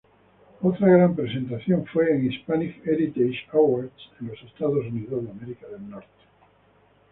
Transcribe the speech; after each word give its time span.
Otra 0.63 0.89
gran 0.89 1.15
presentación 1.15 1.85
fue 1.85 2.09
en 2.09 2.25
'Hispanic 2.25 2.81
Heritage 2.87 3.47
Awards 3.53 4.01
en 4.19 4.31
Estados 4.31 4.83
Unidos. 4.87 5.25